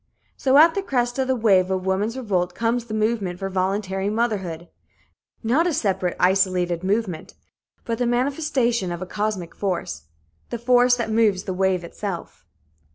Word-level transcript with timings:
So 0.35 0.57
at 0.57 0.73
the 0.73 0.81
crest 0.81 1.19
of 1.19 1.27
the 1.27 1.35
wave 1.35 1.69
of 1.69 1.85
woman's 1.85 2.17
revolt 2.17 2.55
comes 2.55 2.85
the 2.85 2.93
movement 2.95 3.37
for 3.37 3.49
voluntary 3.49 4.09
motherhood 4.09 4.67
not 5.43 5.67
a 5.67 5.73
separate, 5.75 6.17
isolated 6.19 6.83
movement, 6.83 7.35
but 7.85 7.99
the 7.99 8.07
manifestation 8.07 8.91
of 8.91 9.03
a 9.03 9.05
cosmic 9.05 9.53
force 9.53 10.05
the 10.49 10.57
force 10.57 10.95
that 10.97 11.11
moves 11.11 11.43
the 11.43 11.53
wave 11.53 11.83
itself. 11.83 12.47